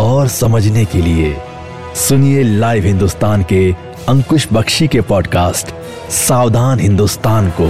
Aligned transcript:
और 0.00 0.28
समझने 0.28 0.84
के 0.84 0.98
लिए 0.98 1.36
सुनिए 1.94 2.42
लाइव 2.42 2.84
हिंदुस्तान 2.84 3.42
के 3.42 3.72
अंकुश 4.08 4.48
बख्शी 4.52 4.88
के 4.88 5.00
पॉडकास्ट 5.00 5.74
सावधान 6.10 6.80
हिंदुस्तान 6.80 7.50
को। 7.60 7.66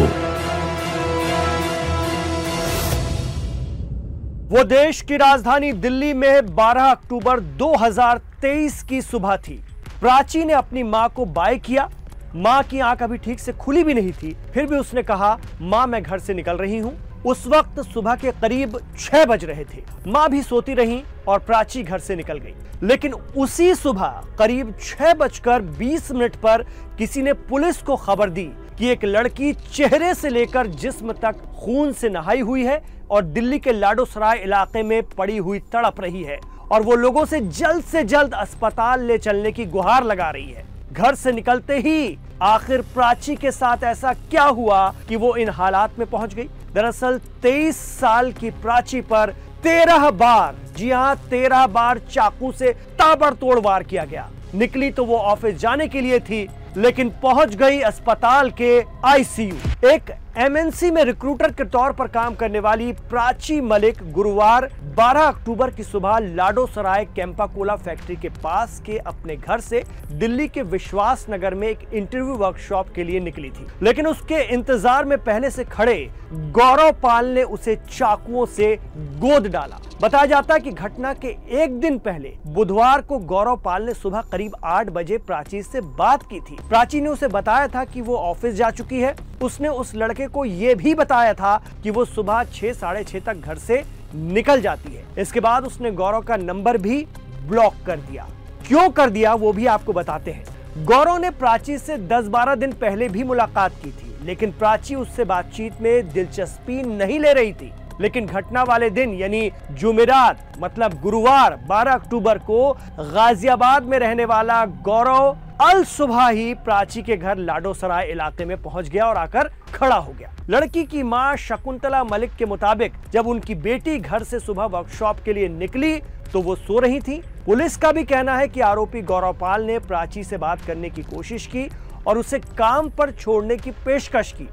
वो 4.56 4.64
देश 4.64 5.00
की 5.00 5.16
राजधानी 5.16 5.72
दिल्ली 5.72 6.14
में 6.14 6.46
12 6.46 6.90
अक्टूबर 6.90 7.40
2023 7.40 8.82
की 8.82 9.02
सुबह 9.02 9.36
थी। 9.36 9.60
प्राची 10.00 10.44
ने 10.44 10.52
अपनी 10.52 10.82
माँ 10.82 11.08
को 11.08 11.24
बाय 11.24 11.58
किया। 11.58 11.90
माँ 12.36 12.62
की 12.62 12.80
आँख 12.80 13.02
अभी 13.02 13.18
ठीक 13.18 13.40
से 13.40 13.52
खुली 13.52 13.84
भी 13.84 13.94
नहीं 13.94 14.12
थी। 14.12 14.36
फिर 14.54 14.66
भी 14.66 14.76
उसने 14.76 15.02
कहा, 15.02 15.38
माँ, 15.62 15.86
मैं 15.86 16.02
घर 16.02 16.18
से 16.18 16.34
निकल 16.34 16.56
रही 16.56 16.78
हूँ। 16.78 17.09
उस 17.26 17.46
वक्त 17.46 17.80
सुबह 17.82 18.14
के 18.16 18.30
करीब 18.32 18.78
छह 18.98 19.24
बज 19.24 19.44
रहे 19.44 19.64
थे। 19.64 19.82
माँ 20.06 20.28
भी 20.30 20.42
सोती 20.42 20.74
रही 20.74 21.02
और 21.28 21.38
प्राची 21.38 21.82
घर 21.82 21.98
से 21.98 22.16
निकल 22.16 22.38
गई। 22.38 22.54
लेकिन 22.82 23.12
उसी 23.12 23.74
सुबह 23.74 24.22
करीब 24.38 24.74
छह 24.82 25.12
बजकर 25.14 25.62
बीस 25.78 26.10
मिनट 26.12 26.36
पर 26.36 26.62
किसी 26.98 27.22
ने 27.22 27.32
पुलिस 27.32 27.82
को 27.82 27.96
खबर 27.96 28.30
दी 28.30 28.44
कि 28.78 28.88
एक 28.88 29.04
लड़की 29.04 29.52
चेहरे 29.52 30.14
से 30.14 30.28
लेकर 30.28 30.66
जिस्म 30.66 31.12
तक 31.12 31.42
खून 31.58 31.92
से 31.92 32.08
नहाई 32.08 32.40
हुई 32.40 32.64
है 32.64 32.80
और 33.10 33.24
दिल्ली 33.24 33.58
के 33.58 33.72
लाडो 33.72 34.04
सराय 34.04 34.38
इलाके 34.38 34.82
में 34.82 35.02
पड़ी 35.08 35.36
हुई 35.36 35.58
तड़प 35.72 36.00
रही 36.00 36.22
है 36.22 36.38
और 36.72 36.82
वो 36.82 36.94
लोगों 36.94 37.24
से 37.24 37.40
जल्द 37.40 37.84
से 37.84 38.04
जल्द 38.04 38.34
अस्पताल 38.34 39.04
ले 39.04 39.18
चलने 39.18 39.52
की 39.52 39.64
गुहार 39.66 40.04
लगा 40.04 40.30
रही 40.30 40.50
है। 40.52 40.64
घर 40.92 41.14
से 41.14 41.32
निकलते 41.32 41.78
ही 41.78 42.16
आखिर 42.42 42.80
प्राची 42.94 43.36
के 43.36 43.50
साथ 43.50 43.84
ऐसा 43.84 44.12
क्या 44.12 44.44
हुआ 44.44 44.94
कि 45.08 45.16
वो 45.16 45.34
इन 45.36 45.48
हालात 45.48 45.98
में 45.98 46.08
पहुँच 46.10 46.34
गई? 46.34 46.48
दरअसल 46.74 47.18
23 47.42 47.76
साल 47.92 48.30
की 48.32 48.50
प्राची 48.52 49.00
पर 49.02 49.30
तेरह 49.62 50.10
बार, 50.10 50.54
जी 50.76 50.90
हाँ, 50.90 51.16
तेरह 51.30 51.66
बार 51.66 51.98
चाकू 52.10 52.52
से 52.52 52.72
ताबड़तोड़ 52.98 53.58
वार 53.58 53.82
किया 53.82 54.04
गया। 54.04 54.28
निकली 54.54 54.90
तो 54.90 55.04
वो 55.04 55.16
ऑफ़िस 55.16 55.56
जाने 55.56 55.86
के 55.88 56.00
लिए 56.00 56.20
थी, 56.20 56.46
लेकिन 56.76 57.10
पहुँच 57.22 57.54
गई 57.54 57.80
अस्पताल 57.80 58.50
के 58.50 58.80
आईसीयू। 59.04 59.88
एक 59.88 60.10
एमएनसी 60.38 60.90
में 60.90 61.02
रिक्रूटर 61.04 61.50
के 61.50 61.64
तौर 61.64 61.92
पर 61.92 62.08
काम 62.08 62.34
करने 62.34 62.58
वाली 62.60 62.92
प्राची 63.10 63.60
मलिक 63.60 64.02
गुरुवार 64.12 64.68
12 64.96 65.26
अक्टूबर 65.28 65.70
की 65.70 65.82
सुबह 65.82 66.18
लाडो 66.34 66.66
सराय 66.66 67.04
कैंपाकोला 67.16 67.74
फैक्ट्री 67.76 68.16
के 68.16 68.28
पास 68.42 68.78
के 68.86 68.98
अपने 68.98 69.36
घर 69.36 69.60
से 69.60 69.82
दिल्ली 70.10 70.46
के 70.48 70.62
विश्वास 70.64 71.26
नगर 71.30 71.54
में 71.54 71.66
एक 71.68 71.78
इंटरव्यू 71.92 72.34
वर्कशॉप 72.34 72.92
के 72.94 73.04
लिए 73.04 73.20
निकली 73.20 73.50
थी। 73.50 73.66
लेकिन 73.82 74.06
उसके 74.06 74.42
इंतज़ार 74.44 75.04
में 75.04 75.16
पहले 75.18 75.50
से 75.50 75.64
खड़े 75.64 75.96
गौरव 76.32 76.92
पाल 77.02 77.26
ने 77.28 77.42
उसे 77.42 77.74
चाकुओं 77.88 78.46
से 78.48 78.74
गोद 78.94 79.46
डाला। 79.46 79.80
बताया 80.02 80.26
जाता 80.26 80.54
है 80.54 80.60
कि 80.60 80.70
घटना 80.70 81.12
के 81.14 81.36
एक 81.62 81.78
दिन 81.80 81.98
पहले 81.98 82.32
बुधवार 82.48 83.00
को 83.00 83.18
गौरव 83.18 83.56
पाल 83.56 83.86
ने 83.86 83.94
सुबह 83.94 84.20
करीब 84.32 84.54
आठ 84.66 84.90
बजे 84.90 85.18
प्राची 85.18 85.62
से 85.62 85.80
बात 85.80 86.22
की 86.22 86.40
थी। 86.40 86.56
प्राची 86.68 87.00
ने 87.00 87.08
उसे 87.08 87.28
बताया 87.28 87.66
था 87.68 87.84
कि 87.84 88.00
वो 88.00 88.16
ऑफ़िस 88.18 88.54
जा 88.54 88.70
चुकी 88.70 89.00
है। 89.00 89.14
उसने 89.42 89.68
उस 89.68 89.94
लड़के 89.94 90.26
को 90.26 90.44
यह 90.44 90.74
भी 90.74 90.94
बताया 90.94 91.34
था 91.34 91.56
कि 91.82 91.90
वो 91.90 92.04
सुबह 92.04 92.42
छह, 92.44 92.72
साढ़े 92.72 93.04
छह 93.04 93.20
तक 93.20 93.36
घर 93.36 93.58
से 93.58 93.82
निकल 94.14 94.60
जाती 94.60 94.92
है। 94.92 95.04
इसके 95.18 95.40
बाद 95.40 95.64
उसने 95.64 95.90
गौरव 95.90 96.20
का 96.20 96.36
नंबर 96.36 96.76
भी 96.78 97.04
ब्लॉक 97.48 97.74
कर 97.86 97.96
दिया। 97.96 98.28
क्यों 98.66 98.88
कर 98.90 99.10
दिया, 99.10 99.34
वो 99.34 99.52
भी 99.52 99.66
आपको 99.66 99.92
बताते 99.92 100.30
हैं। 100.30 100.84
गौरव 100.84 101.16
ने 101.16 101.30
प्राची 101.30 101.78
से 101.78 101.96
10-12 101.98 102.54
दिन 102.54 102.72
पहले 102.72 103.08
भी 103.08 103.24
मुलाकात 103.24 103.72
की 103.84 103.90
थी, 103.90 104.14
लेकिन 104.24 104.52
प्राची 104.52 104.94
उससे 104.94 105.24
बातचीत 105.24 105.80
में 105.80 106.12
दिलचस्पी 106.12 106.82
नहीं 106.82 107.18
ले 107.18 107.32
रही 107.32 107.52
थी। 107.52 107.72
लेकिन 108.00 108.26
घटना 108.26 108.62
वाले 108.62 108.90
दिन, 108.90 109.14
यानी 109.14 109.50
जुमेरात 109.72 110.58
मतलब 110.60 111.00
गुरुवार 111.02 111.56
12 111.68 111.94
अक्टूबर 111.94 112.38
को 112.40 112.72
गाजियाबाद 112.98 113.84
में 113.84 113.98
रहने 113.98 114.24
वाला 114.24 114.64
गौरव 114.66 115.36
अल 115.62 115.82
सुबह 115.84 116.28
ही 116.28 116.52
प्राची 116.56 117.02
के 117.02 117.16
घर 117.16 117.38
लाडोसराय 117.38 118.06
इलाके 118.06 118.44
में 118.44 118.56
पहुँच 118.62 118.88
गया 118.88 119.06
और 119.06 119.16
आकर 119.16 119.48
खड़ा 119.74 119.96
हो 119.96 120.12
गया। 120.12 120.32
लड़की 120.50 120.84
की 120.84 121.02
माँ 121.02 121.36
शकुंतला 121.36 122.02
मलिक 122.04 122.34
के 122.36 122.46
मुताबिक, 122.46 122.92
जब 123.12 123.26
उनकी 123.26 123.54
बेटी 123.56 123.98
घर 123.98 124.22
से 124.22 124.40
सुबह 124.40 124.64
वर्कशॉप 124.66 125.20
के 125.24 125.32
लिए 125.32 125.48
निकली 125.48 125.96
तो 126.32 126.40
वो 126.40 126.54
सो 126.56 126.78
रही 126.78 127.00
थी। 127.00 127.20
पुलिस 127.46 127.76
का 127.76 127.92
भी 127.92 128.04
कहना 128.04 128.36
है 128.36 128.48
कि 128.48 128.60
आरोपी 128.60 129.02
गौरव 129.02 129.32
पाल 129.32 129.64
ने 129.64 129.78
प्राची 129.78 130.24
से 130.24 130.36
बात 130.38 130.60
करने 130.66 130.90
की 130.90 131.02
कोशिश 131.04 131.46
की 131.46 131.68
और 132.06 132.18
उसे 132.18 132.38
काम 132.58 132.88
पर 132.88 133.10
छोड़ने 133.10 133.56
की 133.56 133.70
पेशकश 133.84 134.32
की। 134.32 134.48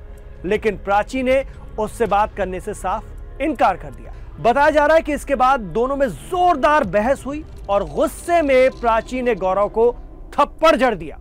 लेकिन 0.45 0.77
प्राची 0.77 1.23
ने 1.23 1.43
उससे 1.79 2.05
बात 2.05 2.33
करने 2.35 2.59
से 2.59 2.73
साफ़ 2.73 3.05
इनकार 3.41 3.77
कर 3.77 3.91
दिया। 3.91 4.13
बताया 4.41 4.69
जा 4.69 4.85
रहा 4.85 4.95
है 4.95 5.01
कि 5.01 5.13
इसके 5.13 5.35
बाद 5.35 5.59
दोनों 5.73 5.95
में 5.95 6.07
जोरदार 6.07 6.83
बहस 6.85 7.25
हुई 7.25 7.43
और 7.69 7.83
गुस्से 7.85 8.41
में 8.41 8.69
प्राची 8.71 9.21
ने 9.21 9.35
गौरव 9.35 9.69
को 9.69 9.91
थप्पड़ 10.33 10.75
जड़ 10.75 10.93
दिया। 10.95 11.17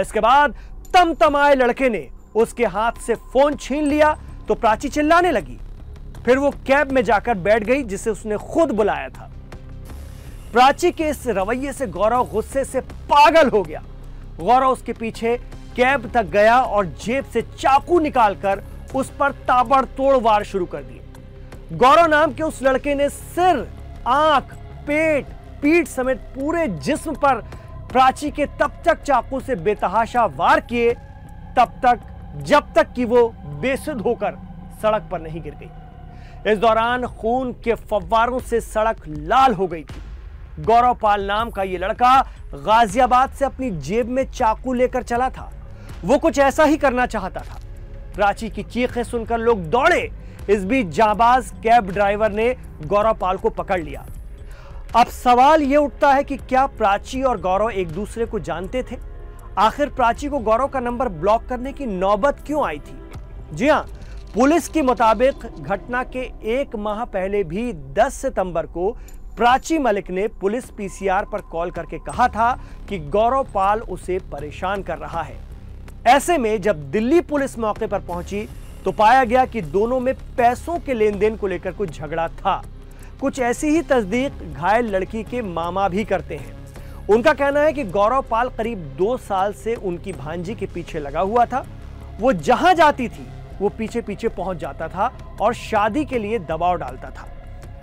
इसके 0.00 0.20
बाद 0.20 0.54
तम 0.94 1.14
तमाए 1.14 1.54
लड़के 1.54 1.88
ने 1.88 2.08
उसके 2.36 2.64
हाथ 2.66 3.00
से 3.00 3.14
फ़ोन 3.14 3.56
छीन 3.56 3.86
लिया 3.86 4.16
तो 4.48 4.54
प्राची 4.54 4.88
चिल्लाने 4.88 5.30
लगी। 5.30 5.58
फिर 6.24 6.38
वो 6.38 6.50
कैब 6.66 6.92
में 6.92 7.02
जाकर 7.04 7.34
बैठ 7.36 7.64
गई, 7.64 7.82
जिसे 7.82 8.10
उसने 8.10 8.36
खुद 8.44 8.70
बुलाया 8.72 9.08
था। 9.08 9.30
प्राची 10.52 10.90
के 10.90 11.08
इस 11.08 11.26
रवैये 11.28 11.72
से 11.72 11.86
गौरव 11.86 12.28
गुस्से 12.30 12.64
से 12.64 12.80
पागल 12.80 13.48
हो 13.50 13.62
गया। 13.62 13.82
गौरव 14.38 14.68
उसके 14.68 14.92
पीछे 14.92 15.36
कैब 15.76 16.10
तक 16.14 16.26
गया 16.32 16.58
और 16.58 16.86
जेब 17.04 17.24
से 17.24 17.42
चाकू 17.42 17.98
निकालकर 18.00 18.62
उस 18.94 19.10
पर 19.10 19.32
ताबड़तोड़ 19.46 20.16
वार 20.16 20.44
शुरू 20.44 20.66
कर 20.66 20.82
दिए। 20.82 21.00
गौरव 21.72 22.06
नाम 22.06 22.32
के 22.32 22.42
उस 22.42 22.62
लड़के 22.62 22.94
ने 22.94 23.08
सिर, 23.08 23.68
आँख, 24.06 24.54
पेट, 24.86 25.26
पीठ 25.62 25.88
समेत 25.88 26.18
पूरे 26.18 26.68
जिस्म 26.68 27.14
पर 27.14 27.34
प्राची 27.92 28.30
के 28.30 28.46
तब 28.46 28.72
तक 28.84 29.02
चाकू 29.02 29.40
से 29.40 29.54
बेतहाशा 29.54 30.24
वार 30.26 30.60
किए, 30.60 30.94
तब 31.56 31.80
तक, 31.86 32.00
जब 32.36 32.72
तक 32.74 32.92
कि 32.92 33.04
वो 33.04 33.28
बेसुध 33.38 34.00
होकर 34.00 34.34
सड़क 34.82 35.08
पर 35.12 35.20
नहीं 35.20 35.42
गिर 35.42 35.54
गई। 35.54 36.52
इस 36.52 36.58
दौरान 36.58 37.06
खून 37.06 37.52
के 37.52 37.74
फव्वारों 37.74 38.38
से 38.38 38.60
सड़क 38.60 38.96
लाल 39.08 39.54
हो 39.54 39.66
गई 39.66 39.82
थी। 39.82 40.62
गौरव 40.62 40.94
पाल 40.94 41.24
नाम 41.24 41.50
का 41.50 41.62
यह 41.62 41.78
लड़का 41.78 42.20
गाजियाबाद 42.54 43.30
से 43.30 43.44
अपनी 43.44 43.70
जेब 43.70 44.08
में 44.08 44.30
चाकू 44.30 44.72
लेकर 44.72 45.02
चला 45.02 45.30
था। 45.30 45.52
वो 46.04 46.18
कुछ 46.18 46.38
ऐसा 46.38 46.64
ही 46.64 46.76
करना 46.76 47.06
चाहता 47.06 47.40
था। 47.40 47.60
प्राची 48.14 48.50
की 48.50 48.62
चीखें 48.62 49.04
सुनकर 49.04 49.38
लोग 49.38 49.62
दौड़े 49.62 50.23
इस 50.50 50.64
बीच 50.64 50.86
जाबाज 50.86 51.50
कैब 51.62 51.90
ड्राइवर 51.90 52.32
ने 52.32 52.54
गौरव 52.84 53.14
पाल 53.14 53.36
को 53.36 53.50
पकड़ 53.50 53.80
लिया। 53.80 54.04
अब 54.96 55.06
सवाल 55.06 55.62
यह 55.62 55.78
उठता 55.78 56.12
है 56.12 56.24
कि 56.24 56.36
क्या 56.36 56.66
प्राची 56.66 57.22
और 57.22 57.40
गौरव 57.40 57.70
एक 57.70 57.88
दूसरे 57.88 58.26
को 58.26 58.38
जानते 58.38 58.82
थे? 58.82 58.96
आखिर 59.58 59.88
प्राची 59.88 60.28
को 60.28 60.38
गौरव 60.38 60.66
का 60.66 60.80
नंबर 60.80 61.08
ब्लॉक 61.08 61.46
करने 61.46 61.72
की 61.72 61.86
नौबत 61.86 62.42
क्यों 62.46 62.64
आई 62.66 62.78
थी? 62.78 62.98
जी 63.52 63.68
हाँ, 63.68 63.86
पुलिस 64.34 64.68
के 64.68 64.82
मुताबिक 64.82 65.46
घटना 65.60 66.02
के 66.06 66.20
एक 66.52 66.76
माह 66.76 67.04
पहले 67.04 67.42
भी 67.44 67.72
10 67.94 68.14
सितंबर 68.14 68.66
को 68.66 68.90
प्राची 69.36 69.78
मलिक 69.78 70.10
ने 70.10 70.26
पुलिस 70.40 70.64
पीसीआर 70.70 71.24
पर 71.24 71.40
कॉल 71.42 71.70
करके 71.70 71.98
कहा 71.98 72.28
था 72.28 72.52
कि 72.88 72.98
गौरव 72.98 73.46
पाल 73.54 73.80
उसे 73.80 74.18
परेशान 74.32 74.82
कर 74.82 74.98
रहा 74.98 75.22
है। 75.22 75.36
ऐसे 76.06 76.38
में 76.38 76.60
जब 76.62 76.90
दिल्ली 76.90 77.20
पुलिस 77.20 77.58
मौके 77.58 77.86
पर 77.86 78.00
पहुँची 78.00 78.48
तो 78.84 78.92
पाया 78.92 79.24
गया 79.24 79.44
कि 79.46 79.60
दोनों 79.62 79.98
में 80.00 80.14
पैसों 80.36 80.78
के 80.78 80.94
लेन 80.94 81.18
देन 81.18 81.36
को 81.36 81.46
लेकर 81.46 81.72
कुछ 81.72 81.98
झगड़ा 81.98 82.26
था। 82.28 82.62
कुछ 83.20 83.38
ऐसी 83.40 83.68
ही 83.68 83.82
तस्दीक 83.82 84.42
घायल 84.52 84.86
लड़की 84.86 85.22
के 85.22 85.42
मामा 85.42 85.88
भी 85.88 86.04
करते 86.04 86.36
हैं। 86.36 86.56
उनका 87.08 87.32
कहना 87.32 87.60
है 87.60 87.72
कि 87.72 87.84
गौरव 87.84 88.22
पाल 88.22 88.48
करीब 88.48 88.78
दो 88.98 89.16
साल 89.16 89.52
से 89.54 89.74
उनकी 89.74 90.12
भांजी 90.12 90.54
के 90.54 90.66
पीछे 90.66 90.98
लगा 90.98 91.20
हुआ 91.20 91.44
था। 91.46 91.64
वो 92.20 92.32
जहाँ 92.32 92.74
जाती 92.74 93.08
थी, 93.08 93.26
वो 93.60 93.68
पीछे 93.68 94.00
पीछे 94.00 94.28
पहुँच 94.28 94.56
जाता 94.56 94.88
था 94.88 95.12
और 95.40 95.54
शादी 95.54 96.04
के 96.04 96.18
लिए 96.18 96.38
दबाव 96.40 96.76
डालता 96.76 97.10
था। 97.10 97.28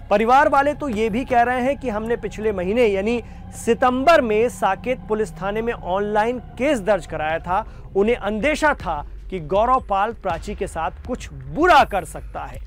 परिवार 0.09 0.49
वाले 0.49 0.73
तो 0.73 0.89
ये 0.89 1.09
भी 1.09 1.23
कह 1.25 1.41
रहे 1.41 1.61
हैं 1.61 1.77
कि 1.79 1.89
हमने 1.89 2.15
पिछले 2.17 2.51
महीने, 2.51 2.85
यानी 2.85 3.21
सितंबर 3.55 4.21
में 4.21 4.49
साकेत 4.49 4.99
पुलिस 5.09 5.31
थाने 5.31 5.61
में 5.61 5.73
ऑनलाइन 5.73 6.39
केस 6.57 6.79
दर्ज 6.79 7.05
कराया 7.05 7.39
था, 7.39 7.65
उन्हें 7.95 8.15
अंदेशा 8.15 8.73
था 8.75 9.05
कि 9.31 9.39
गौरव 9.39 9.83
पाल 9.89 10.13
प्राची 10.13 10.55
के 10.55 10.67
साथ 10.67 11.05
कुछ 11.07 11.27
बुरा 11.33 11.83
कर 11.83 12.05
सकता 12.05 12.43
है। 12.45 12.59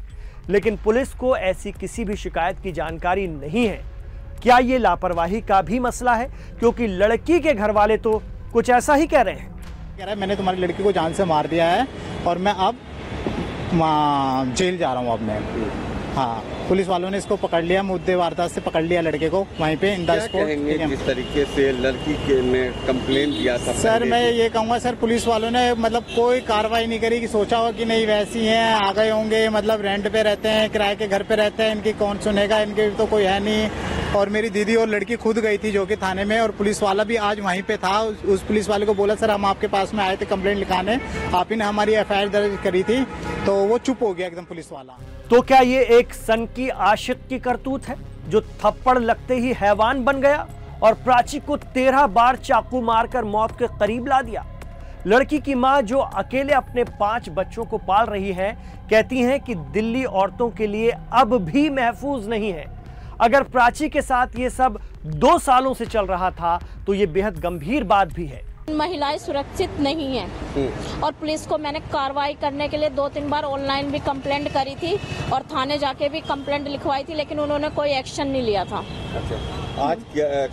लेकिन 0.50 0.76
पुलिस 0.76 1.12
को 1.14 1.36
ऐसी 1.36 1.72
किसी 1.72 2.04
भी 2.04 2.16
शिकायत 2.16 2.58
की 2.60 2.72
जानकारी 2.72 3.26
नहीं 3.26 3.66
है। 3.66 3.82
क्या 4.42 4.58
ये 4.58 4.78
लापरवाही 4.78 5.40
का 5.40 5.60
भी 5.62 5.78
मसला 5.78 6.14
है? 6.14 6.26
क्योंकि 6.58 6.86
लड़की 6.86 7.40
के 7.40 7.54
घर 7.54 7.70
वाले 7.70 7.96
तो 7.96 8.22
कुछ 8.52 8.70
ऐसा 8.70 8.94
ही 8.94 9.06
कह 9.06 9.22
रहे 9.22 9.34
हैं। 9.34 9.52
कह 9.52 10.04
रहे 10.04 10.10
हैं, 10.10 10.20
मैंने 10.20 10.36
तुम्हारी 10.36 10.60
लड़की 10.60 10.82
को 10.82 10.92
जान 10.92 11.12
से 11.12 11.24
मार 11.24 11.46
दिया 11.46 11.66
है 11.66 11.86
और 12.26 12.38
मैं 12.38 12.52
अब 12.52 12.76
जेल 14.54 14.78
जा 14.78 14.92
रहा 14.92 15.02
हूँ 15.02 15.12
अब 15.12 15.20
मैं। 15.20 15.40
हाँ। 16.16 16.42
पुलिस 16.68 16.88
वालों 16.88 17.10
ने 17.10 17.18
इसको 17.18 17.36
पकड़ 17.36 17.62
लिया 17.64 17.82
मुद्दे 17.82 18.14
वारदात 18.14 18.50
से 18.50 18.60
पकड़ 18.60 18.82
लिया 18.82 19.00
लड़के 19.00 19.28
को। 19.28 19.40
वहीं 19.60 19.76
पे 19.76 19.92
इन 19.94 20.04
द 20.06 20.10
क्या 20.10 20.44
कहेंगे 20.44 20.76
स्पॉट 20.76 21.06
तरीके 21.06 21.44
से 21.46 21.70
लड़की 21.72 22.14
के 22.26 22.40
ने 22.42 22.62
कंप्लेन 22.86 23.30
दिया 23.30 23.56
था 23.58 23.72
सर 23.80 24.04
मैं 24.04 24.30
ये 24.32 24.48
कहूँगा 24.48 24.78
सर 24.78 24.94
पुलिस 25.00 25.26
वालों 25.26 25.50
ने 25.50 25.62
मतलब 25.76 26.06
कोई 26.14 26.40
कार्रवाई 26.42 26.86
नहीं 26.86 27.00
करी 27.00 27.20
कि 27.20 27.28
सोचा 27.28 27.58
हो 27.58 27.72
कि 27.72 27.84
नहीं 27.84 28.06
वैसी 28.06 28.44
हैं 28.46 28.72
आ 28.74 28.92
गए 28.92 29.10
होंगे 29.10 29.48
मतलब 29.50 29.80
रेंट 29.80 30.12
पे 30.12 30.22
रहते 30.22 30.48
हैं 30.48 30.68
किराए 30.70 30.96
के 30.96 31.08
घर 31.08 31.22
पे 31.22 31.36
रहते 31.36 31.62
हैं 31.62 31.76
इनकी 31.76 31.92
कौन 31.94 32.18
सुनेगा 32.18 32.58
इनके 32.60 32.88
तो 32.96 33.06
कोई 33.06 33.22
है 33.24 33.38
नहीं। 33.44 33.68
और 34.16 34.28
मेरी 34.28 34.50
दीदी 34.50 34.74
और 34.76 34.88
लड़की 34.88 35.16
खुद 35.16 35.38
गई 35.38 35.58
थी 35.58 35.70
जो 35.72 35.84
कि 35.86 35.96
थाने 35.96 36.24
में 36.24 36.38
और 36.40 36.50
पुलिस 36.58 36.82
वाला 36.82 37.04
भी 37.04 37.16
आज 37.28 37.40
वहीं 37.40 37.62
पे 37.62 37.76
था। 37.76 37.98
उस, 38.00 38.24
उस 38.24 38.42
पुलिस 38.42 38.68
वाले 38.68 38.86
को 38.86 38.94
बोला 38.94 39.14
सर 39.14 39.30
हम 39.30 39.44
आपके 39.46 39.66
पास 39.68 39.94
में 39.94 40.04
आए 40.04 40.16
थे 40.16 40.24
कंप्लेंट 40.26 40.58
लिखाने 40.58 40.98
आप 41.34 41.48
ही 41.50 41.56
ने 41.56 41.64
हमारी 41.64 41.94
एफआईआर 41.94 42.28
दर्ज 42.28 42.58
करी 42.64 42.82
थी। 42.82 43.02
तो 43.46 43.54
वो 43.66 43.78
चुप 43.80 44.02
हो 44.02 44.12
गया 44.14 44.26
एकदम 44.26 44.44
पुलिस 44.44 44.72
वाला। 44.72 44.98
तो 45.30 45.40
क्या 45.40 45.58
ये 45.58 45.84
एक 45.98 46.12
सन 46.14 46.44
की 46.46 46.68
आशिक 46.68 47.26
की 47.28 47.38
करतूत 47.38 47.84
है, 47.84 47.96
जो 48.28 48.40
थप्पड़ 48.40 48.98
लगते 48.98 49.34
ही 49.34 49.52
हैवान 49.52 50.04
बन 50.04 50.20
गया 50.20 50.46
और 50.82 50.94
प्राची 50.94 51.38
को 51.38 51.56
तेरह 51.56 52.06
बार 52.08 52.36
चाकू 52.38 52.80
मारकर 52.80 53.24
मौत 53.24 53.58
के 53.58 53.66
करीब 53.78 54.08
ला 54.08 54.20
दिया? 54.22 54.44
लड़की 55.06 55.38
की 55.38 55.54
माँ 55.54 55.80
जो 55.82 55.98
अकेले 55.98 56.52
अपने 56.52 56.84
पाँच 57.00 57.28
बच्चों 57.28 57.64
को 57.64 57.78
पाल 57.78 58.06
रही 58.06 58.32
है, 58.32 58.52
कहती 58.90 59.20
हैं 59.20 59.40
कि 59.40 59.54
दिल्ली 59.54 60.04
औरतों 60.04 60.50
के 60.50 60.66
लिए 60.66 60.90
अब 61.12 61.36
भी 61.44 61.68
महफूज 61.70 62.28
नहीं 62.28 62.52
है। 62.52 62.66
अगर 63.20 63.42
प्राची 63.44 63.88
के 63.88 64.02
साथ 64.02 64.38
ये 64.38 64.50
सब 64.50 64.78
दो 65.06 65.38
सालों 65.38 65.74
से 65.74 65.86
चल 65.86 66.06
रहा 66.06 66.30
था 66.30 66.58
तो 66.86 66.94
ये 66.94 67.06
बेहद 67.06 67.38
गंभीर 67.40 67.84
बात 67.84 68.12
भी 68.14 68.26
है। 68.26 68.42
महिलाएँ 68.70 69.18
सुरक्षित 69.18 69.80
नहीं 69.80 70.16
है। 70.16 71.00
और 71.00 71.12
पुलिस 71.12 71.46
को 71.46 71.58
मैंने 71.58 71.80
कार्रवाई 71.92 72.34
करने 72.34 72.68
के 72.68 72.76
लिए 72.76 72.88
दो 72.90 73.08
तीन 73.08 73.28
बार 73.30 73.44
ऑनलाइन 73.44 73.90
भी 73.90 73.98
कंप्लेंट 73.98 74.48
करी 74.52 74.74
थी 74.74 74.94
और 75.32 75.42
थाने 75.52 75.78
जाके 75.78 76.08
भी 76.08 76.20
कंप्लेंट 76.22 76.68
लिखवाई 76.68 77.04
थी 77.04 77.14
लेकिन 77.14 77.40
उन्होंने 77.40 77.68
कोई 77.70 77.90
एक्शन 77.90 78.28
नहीं 78.28 78.42
लिया 78.42 78.64
था। 78.64 78.84
अच्छा। 79.16 79.63
आज 79.80 80.02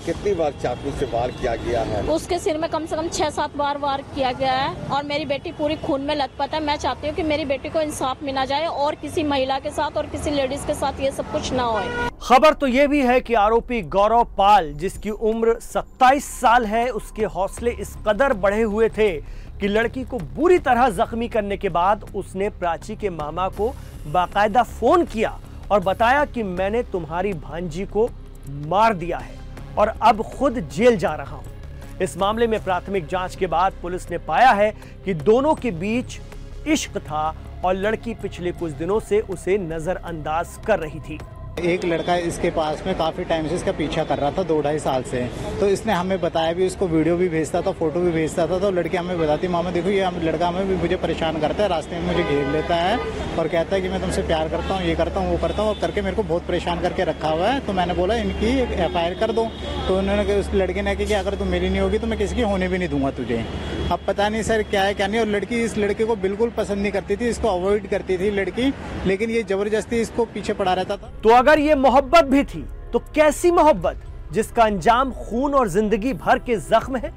कितनी 0.06 0.34
बार 0.34 0.52
चाकू 0.62 0.92
से 0.92 1.06
वार 1.08 1.32
किया 1.32 1.56
गया 1.56 1.82
है? 1.84 2.02
उसके 2.10 2.38
सिर 2.40 2.58
में 2.58 2.70
कम 2.70 2.86
से 2.86 2.96
कम 2.96 3.08
छह 3.10 3.30
सात 3.30 3.56
बार 3.58 3.78
वार 3.78 4.02
किया 4.16 4.32
गया 4.34 4.54
है 4.54 4.88
और 4.88 5.04
मेरी 5.06 5.26
बेटी 5.26 5.52
पूरी 5.52 5.76
खून 5.78 6.02
में 6.02 6.16
लथपथ 6.16 6.54
है। 6.54 6.64
मैं 6.64 6.76
चाहती 6.78 7.08
हूँ 7.08 7.16
कि 7.16 7.24
मेरी 7.24 7.46
बेटी 7.46 7.70
को 7.70 7.82
इंसाफ 7.82 8.24
मिला 8.24 8.46
जाए 8.46 8.66
और 8.68 8.96
किसी 8.96 9.24
महिला 9.24 9.60
के 9.60 9.70
साथ 9.72 9.98
और 9.98 10.08
किसी 10.08 10.32
लेडीज़ 10.32 10.66
के 10.68 10.74
साथ 10.74 11.00
ये 11.00 11.12
सब 11.12 11.32
कुछ 11.32 11.52
ना 11.54 11.64
होए 11.64 12.10
खबर 12.22 12.54
तो 12.54 12.68
यह 12.68 12.88
भी 12.88 13.02
है 13.02 13.20
कि 13.22 13.34
आरोपी 13.34 13.82
गौरव 13.90 14.24
पाल 14.38 14.72
जिसकी 14.76 15.10
उम्र 15.10 15.56
27 15.64 16.24
साल 16.40 16.66
है 16.66 16.88
उसके 16.92 17.26
हौसले 17.36 17.72
इस 17.82 17.96
कदर 18.08 18.34
बढ़े 18.38 18.62
हुए 18.64 18.90
थे 18.98 19.12
कि 19.60 19.68
लड़की 19.68 20.04
को 20.04 20.18
बुरी 20.36 20.58
तरह 20.60 20.90
जख्मी 20.96 21.28
करने 21.28 21.58
के 21.58 21.70
बाद 21.70 22.06
उसने 22.16 22.50
प्राची 22.58 22.96
के 22.96 23.10
मामा 23.12 23.48
को 23.58 23.70
बाकायदा 24.08 24.64
फ़ोन 24.64 25.06
किया 25.06 25.38
और 25.72 25.80
बताया 25.82 26.26
कि 26.26 26.44
मैंने 26.44 26.84
तुम्हारी 26.92 27.34
भांजी 27.44 27.86
को 27.88 28.10
मार 28.50 28.94
दिया 28.94 29.18
है 29.18 29.40
और 29.78 29.88
अब 30.02 30.22
खुद 30.30 30.60
जेल 30.70 30.98
जा 30.98 31.14
रहा 31.16 31.36
हूँ। 31.36 32.00
इस 32.02 32.18
मामले 32.18 32.48
में 32.48 32.64
प्राथमिक 32.64 33.08
जाँच 33.08 33.36
के 33.36 33.48
बाद 33.48 33.74
पुलिस 33.82 34.10
ने 34.12 34.18
पाया 34.18 34.52
है 34.52 34.72
कि 35.06 35.14
दोनों 35.14 35.56
के 35.56 35.72
बीच 35.72 36.20
इश्क 36.68 36.98
था 36.98 37.36
और 37.66 37.74
लड़की 37.74 38.14
पिछले 38.14 38.52
कुछ 38.52 38.72
दिनों 38.72 39.00
से 39.00 39.20
उसे 39.22 39.58
नजरअंदाज 39.58 40.58
कर 40.68 40.80
रही 40.80 41.00
थी। 41.00 41.20
एक 41.64 41.86
लड़का 41.86 42.16
इसके 42.24 42.50
पास 42.52 42.84
में 42.86 42.94
काफ़ी 42.98 43.24
टाइम 43.24 43.48
से 43.48 43.56
इसका 43.56 43.72
पीछा 43.74 44.04
कर 44.04 44.18
रहा 44.18 44.32
था, 44.32 44.44
दो 44.44 44.60
ढाई 44.62 44.80
साल 44.80 45.04
से। 45.04 45.22
तो 45.60 45.68
इसने 45.68 45.94
हमें 45.94 46.20
बताया 46.22 46.54
भी 46.54 46.68
उसको 46.68 46.88
वीडियो 46.88 47.16
भी 47.18 47.30
भेजता 47.30 47.62
था 47.62 47.72
फ़ोटो 47.74 48.00
भी 48.00 48.12
भेजता 48.12 48.48
था 48.48 48.60
तो 48.60 48.72
लड़की 48.72 48.98
हमें 48.98 49.18
बताती, 49.20 49.48
मामा, 49.48 49.72
देखो, 49.72 49.90
ये 49.90 50.10
लड़का 50.24 50.48
हमें 50.48 50.68
भी 50.68 50.76
मुझे 50.78 50.96
परेशान 50.98 51.40
करता 51.42 51.64
है, 51.64 51.70
रास्ते 51.70 52.00
में 52.00 52.08
मुझे 52.08 52.24
घेर 52.24 52.48
लेता 52.48 52.76
है 52.76 52.98
और 53.40 53.48
कहता 53.48 53.76
है 53.76 53.82
कि 53.82 53.90
मैं 53.90 54.02
तुमसे 54.02 54.22
प्यार 54.24 54.50
करता 54.50 54.74
हूँ, 54.74 54.84
ये 54.84 54.96
करता 54.96 55.20
हूँ, 55.20 55.32
वो 55.32 55.38
करता 55.38 55.62
हूँ 55.62 55.70
और 55.70 55.80
करके 55.82 56.02
मेरे 56.02 56.16
को 56.16 56.24
बहुत 56.24 56.48
परेशान 56.48 56.82
करके 56.82 57.04
रखा 57.04 57.30
हुआ 57.30 57.48
है। 57.48 57.60
तो 57.66 57.74
मैंने 57.74 57.94
बोला, 57.94 58.16
इनकी 58.18 58.58
एक 58.62 58.72
एफ़ 58.80 59.20
कर 59.20 59.32
दो। 59.32 59.50
तो 59.88 59.98
उन्होंने 59.98 60.36
उस 60.36 60.50
लड़के 60.54 60.82
ने 60.82 60.96
कि 60.96 61.14
अगर 61.14 61.36
तुम 61.36 61.48
मेरी 61.48 61.70
नहीं 61.70 61.82
होगी 61.82 61.98
तो 61.98 62.08
मैं 62.08 62.18
किसी 62.20 62.36
की 62.36 62.42
होने 62.44 62.68
भी 62.68 62.78
नहीं 62.78 62.90
दूँगा 62.90 63.12
तुझे। 63.12 63.44
अब 63.92 64.00
पता 64.08 64.28
नहीं 64.30 64.42
सर 64.44 64.62
क्या 64.64 64.82
है, 64.84 64.94
क्या 64.94 65.08
नहीं 65.08 65.20
और 65.20 65.28
लड़की 65.28 65.62
इस 65.64 65.78
लड़के 65.78 66.06
को 66.06 66.16
बिल्कुल 66.18 66.50
पसंद 66.58 66.78
नहीं 66.78 66.92
करती 66.92 67.16
थी, 67.16 67.28
इसको 67.30 67.48
अवॉइड 67.50 67.88
करती 67.90 68.18
थी 68.18 68.30
लड़की, 68.32 68.72
लेकिन 69.08 69.30
ये 69.30 69.42
ज़बरदस्ती 69.44 70.00
इसको 70.02 70.26
पीछे 70.34 70.54
पड़ा 70.54 70.74
रहता 70.74 70.98
था। 70.98 71.12
तो 71.24 71.30
अगर 71.36 71.51
ये 71.60 71.76
मोहब्बत 71.76 72.26
भी 72.26 72.44
थी 72.44 72.66
तो 72.94 73.00
कैसी 73.16 73.52
मोहब्बत 73.52 74.02
जिसका 74.34 74.64
अंजाम 74.64 75.12
खून 75.12 75.54
और 75.54 75.68
ज़िंदगी 75.68 76.14
भर 76.14 76.40
के 76.40 76.56
जख्म 76.56 76.96
है? 76.96 77.14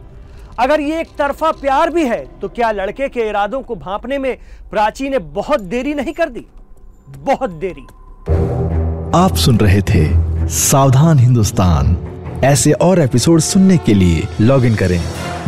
अगर 0.58 0.80
ये 0.80 1.00
एक 1.00 1.08
तरफा 1.18 1.50
प्यार 1.50 1.90
भी 1.90 2.04
है 2.04 2.40
तो 2.40 2.48
क्या 2.48 2.70
लड़के 2.70 3.08
के 3.08 3.20
इरादों 3.20 3.62
को 3.62 3.76
भांपने 3.76 4.18
में 4.18 4.38
प्राची 4.70 5.08
ने 5.08 5.18
बहुत 5.18 5.60
देरी 5.60 5.94
नहीं 5.94 6.12
कर 6.12 6.28
दी? 6.28 6.46
बहुत 7.08 7.50
देरी। 7.50 7.86
आप 9.18 9.36
सुन 9.36 9.58
रहे 9.58 9.82
थे 9.82 10.24
सावधान 10.48 11.18
हिंदुस्तान। 11.18 11.96
ऐसे 12.44 12.72
और 12.72 13.00
एपिसोड 13.00 13.40
सुनने 13.40 13.78
के 13.78 13.94
लिए 13.94 14.28
लॉग 14.40 14.64
इन 14.64 14.74
करें 14.74 15.00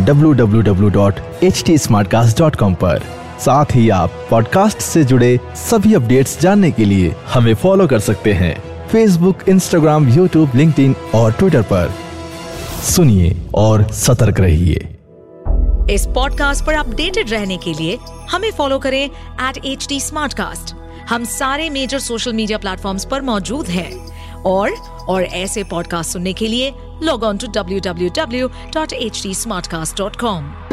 www.htsmartcast.com 0.07 2.75
पर। 2.75 3.03
साथ 3.41 3.65
ही 3.75 3.91
आप 3.91 4.11
पॉडकास्ट 4.31 4.79
से 4.79 5.05
जुड़े 5.05 5.41
सभी 5.57 5.95
अपडेट्स 5.95 6.41
जानने 6.41 6.71
के 6.71 6.85
लिए 6.85 7.15
हमें 7.35 7.55
फॉलो 7.55 7.87
कर 7.87 7.99
सकते 7.99 8.33
हैं। 8.33 8.76
फेसबुक 8.97 9.39
इंस्टाग्राम 9.49 10.09
यूट्यूब 10.09 10.51
लिंक्डइन 10.55 10.95
और 11.15 11.33
ट्विटर 11.33 11.63
पर। 11.63 11.91
सुनिए 12.83 13.37
और 13.55 13.83
सतर्क 13.93 14.41
रहिए। 14.41 14.89
इस 15.95 16.07
पॉडकास्ट 16.07 16.65
पर 16.65 16.75
अपडेटेड 16.75 17.31
रहने 17.31 17.57
के 17.57 17.73
लिए 17.73 17.99
हमें 18.31 18.51
फॉलो 18.53 18.79
करें 18.79 19.05
एट 19.05 19.65
एच 19.65 19.87
डी 19.89 20.01
हम 21.11 21.25
सारे 21.25 21.71
मेजर 21.71 21.99
सोशल 21.99 22.33
मीडिया 22.33 22.59
प्लेटफॉर्म 22.59 22.99
पर 23.11 23.21
मौजूद 23.21 23.67
हैं। 23.67 23.91
और 24.43 24.71
और 25.09 25.23
ऐसे 25.23 25.65
पॉडकास्ट 25.65 26.13
सुनने 26.13 26.33
के 26.33 26.49
लिए 26.49 26.73
log 27.03 27.23
on 27.23 27.37
to 27.37 27.47
W 27.47 27.81
W 27.81 28.11
W 28.17 28.49
dot 28.49 28.93
H 28.93 29.23
D 29.23 29.35
smart 29.35 29.67
cast 29.67 29.99
dot 29.99 30.17
com 30.17 30.66